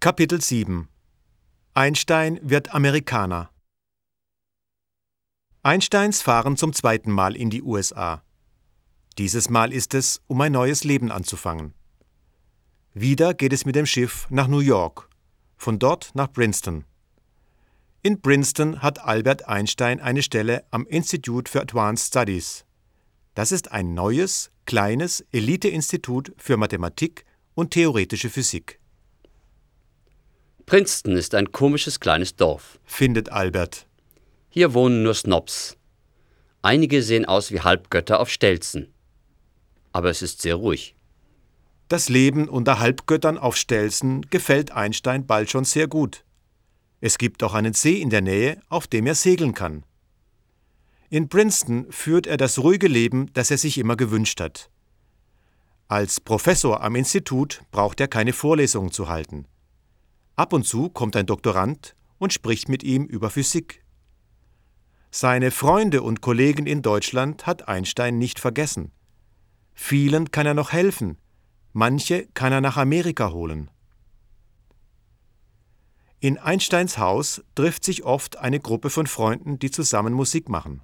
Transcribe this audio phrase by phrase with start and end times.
[0.00, 0.88] Kapitel 7
[1.74, 3.50] Einstein wird Amerikaner
[5.62, 8.22] Einsteins fahren zum zweiten Mal in die USA.
[9.18, 11.74] Dieses Mal ist es, um ein neues Leben anzufangen.
[12.94, 15.10] Wieder geht es mit dem Schiff nach New York,
[15.56, 16.84] von dort nach Princeton.
[18.02, 22.64] In Princeton hat Albert Einstein eine Stelle am Institute for Advanced Studies.
[23.38, 27.24] Das ist ein neues, kleines Eliteinstitut für Mathematik
[27.54, 28.80] und theoretische Physik.
[30.66, 33.86] Princeton ist ein komisches kleines Dorf, findet Albert.
[34.48, 35.76] Hier wohnen nur Snobs.
[36.62, 38.92] Einige sehen aus wie Halbgötter auf Stelzen.
[39.92, 40.96] Aber es ist sehr ruhig.
[41.86, 46.24] Das Leben unter Halbgöttern auf Stelzen gefällt Einstein bald schon sehr gut.
[47.00, 49.84] Es gibt auch einen See in der Nähe, auf dem er segeln kann.
[51.10, 54.70] In Princeton führt er das ruhige Leben, das er sich immer gewünscht hat.
[55.86, 59.46] Als Professor am Institut braucht er keine Vorlesungen zu halten.
[60.36, 63.82] Ab und zu kommt ein Doktorand und spricht mit ihm über Physik.
[65.10, 68.92] Seine Freunde und Kollegen in Deutschland hat Einstein nicht vergessen.
[69.72, 71.16] Vielen kann er noch helfen,
[71.72, 73.70] manche kann er nach Amerika holen.
[76.20, 80.82] In Einsteins Haus trifft sich oft eine Gruppe von Freunden, die zusammen Musik machen.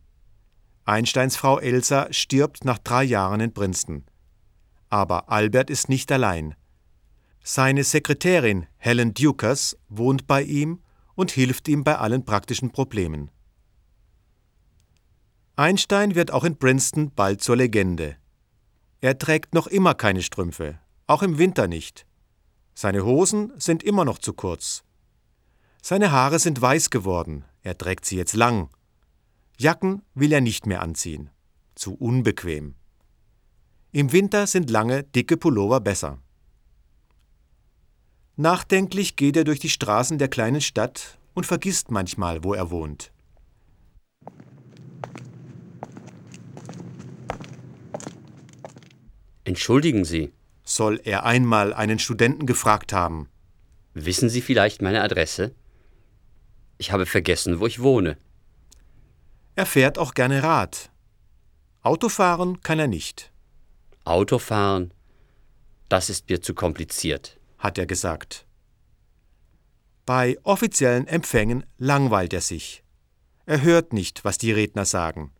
[0.85, 4.05] Einsteins Frau Elsa stirbt nach drei Jahren in Princeton.
[4.91, 6.55] Aber Albert ist nicht allein.
[7.43, 10.83] Seine Sekretärin Helen Dukers wohnt bei ihm
[11.15, 13.31] und hilft ihm bei allen praktischen Problemen.
[15.57, 18.17] Einstein wird auch in Princeton bald zur Legende.
[19.01, 22.07] Er trägt noch immer keine Strümpfe, auch im Winter nicht.
[22.75, 24.83] Seine Hosen sind immer noch zu kurz.
[25.81, 28.69] Seine Haare sind weiß geworden, er trägt sie jetzt lang.
[29.58, 31.30] Jacken will er nicht mehr anziehen,
[31.74, 32.74] zu unbequem.
[33.92, 36.19] Im Winter sind lange, dicke Pullover besser.
[38.36, 43.12] Nachdenklich geht er durch die Straßen der kleinen Stadt und vergisst manchmal, wo er wohnt.
[49.44, 50.32] Entschuldigen Sie,
[50.64, 53.28] soll er einmal einen Studenten gefragt haben.
[53.93, 55.54] Wissen Sie vielleicht meine Adresse?
[56.78, 58.16] Ich habe vergessen, wo ich wohne.
[59.56, 60.91] Er fährt auch gerne Rad.
[61.82, 63.32] Autofahren kann er nicht.
[64.04, 64.92] Autofahren,
[65.88, 68.47] das ist mir zu kompliziert, hat er gesagt.
[70.06, 72.82] Bei offiziellen Empfängen langweilt er sich.
[73.47, 75.32] Er hört nicht, was die Redner sagen.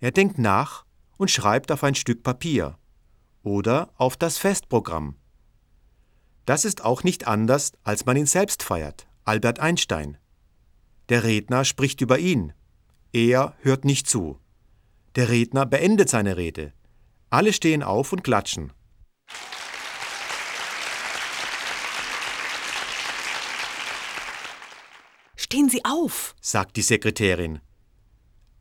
[0.00, 0.84] Er denkt nach
[1.16, 2.78] und schreibt auf ein Stück Papier
[3.42, 5.16] oder auf das Festprogramm.
[6.46, 10.18] Das ist auch nicht anders, als man ihn selbst feiert, Albert Einstein.
[11.08, 12.52] Der Redner spricht über ihn.
[13.12, 14.38] Er hört nicht zu.
[15.16, 16.72] Der Redner beendet seine Rede.
[17.28, 18.72] Alle stehen auf und klatschen.
[25.36, 27.60] Stehen Sie auf, sagt die Sekretärin.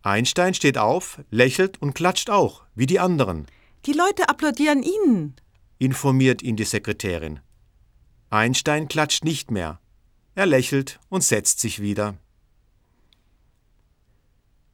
[0.01, 3.45] Einstein steht auf, lächelt und klatscht auch, wie die anderen.
[3.85, 5.35] Die Leute applaudieren Ihnen,
[5.79, 7.39] informiert ihn die Sekretärin.
[8.29, 9.79] Einstein klatscht nicht mehr.
[10.35, 12.17] Er lächelt und setzt sich wieder.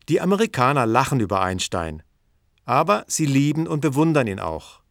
[0.09, 2.01] Die Amerikaner lachen über Einstein,
[2.63, 4.81] aber sie lieben und bewundern ihn auch.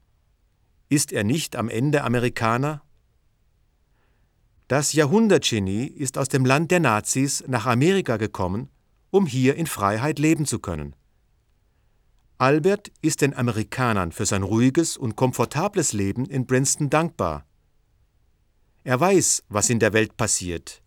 [0.89, 2.83] Ist er nicht am Ende Amerikaner?
[4.69, 8.69] Das Jahrhundertgenie ist aus dem Land der Nazis nach Amerika gekommen,
[9.11, 10.95] um hier in Freiheit leben zu können.
[12.39, 17.47] Albert ist den Amerikanern für sein ruhiges und komfortables Leben in Princeton dankbar.
[18.85, 20.83] Er weiß, was in der Welt passiert,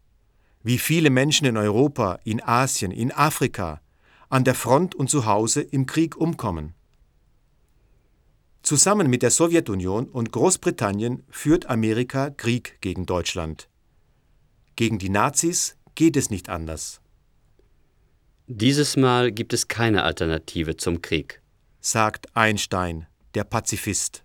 [0.62, 3.82] wie viele Menschen in Europa, in Asien, in Afrika,
[4.30, 6.76] an der Front und zu Hause im Krieg umkommen.
[8.62, 13.68] Zusammen mit der Sowjetunion und Großbritannien führt Amerika Krieg gegen Deutschland.
[14.76, 17.02] Gegen die Nazis geht es nicht anders.
[18.48, 21.42] Dieses Mal gibt es keine Alternative zum Krieg,
[21.82, 24.24] sagt Einstein, der Pazifist.